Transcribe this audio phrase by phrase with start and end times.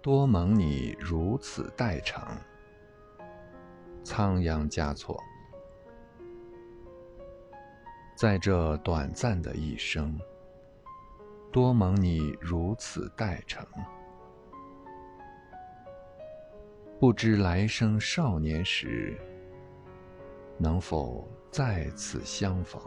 [0.00, 2.22] 多蒙你如此待成
[4.04, 5.20] 仓央嘉措。
[8.14, 10.16] 在这短暂的一生
[11.50, 13.66] 多蒙你如此待成
[17.00, 19.18] 不知来生少年时
[20.58, 22.80] 能否再次相逢？